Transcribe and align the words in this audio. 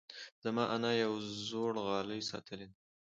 زما 0.43 0.63
انا 0.75 0.91
یو 1.03 1.13
زوړ 1.47 1.73
غالۍ 1.85 2.21
ساتلی 2.29 2.65
دی. 2.69 2.77